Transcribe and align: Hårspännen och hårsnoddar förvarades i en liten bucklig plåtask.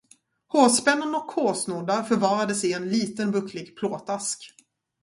Hårspännen 0.47 1.15
och 1.15 1.31
hårsnoddar 1.31 2.03
förvarades 2.03 2.63
i 2.63 2.73
en 2.73 2.89
liten 2.89 3.31
bucklig 3.31 3.77
plåtask. 3.77 4.51